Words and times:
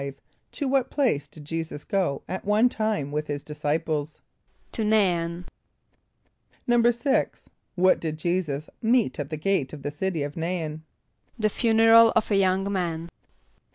= 0.31 0.51
To 0.53 0.67
what 0.67 0.89
place 0.89 1.27
did 1.27 1.45
J[=e]´[s+]us 1.45 1.83
go 1.83 2.23
at 2.27 2.43
one 2.43 2.69
time 2.69 3.11
with 3.11 3.27
his 3.27 3.43
disciples? 3.43 4.19
=To 4.71 4.81
N[=a]´in.= 4.81 5.43
=6.= 6.67 7.43
What 7.75 7.99
did 7.99 8.17
J[=e]´[s+]us 8.17 8.67
meet 8.81 9.19
at 9.19 9.29
the 9.29 9.37
gate 9.37 9.73
of 9.73 9.83
the 9.83 9.91
city 9.91 10.23
of 10.23 10.35
N[=a]´in? 10.35 10.79
=The 11.37 11.49
funeral 11.49 12.13
of 12.15 12.31
a 12.31 12.35
young 12.35 12.73
man. 12.73 13.09